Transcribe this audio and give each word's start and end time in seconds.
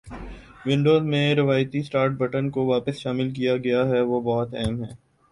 Windows 0.65 1.01
میں 1.03 1.35
روایتی 1.35 1.81
start 1.83 2.11
button 2.11 2.49
کو 2.49 2.65
واپس 2.65 2.95
شامل 2.95 3.29
کیا 3.33 3.55
گیا 3.57 3.85
ہے 3.87 4.01
وہ 4.01 4.21
بہت 4.21 4.53
أہم 4.55 4.83
ہیں 4.83 4.95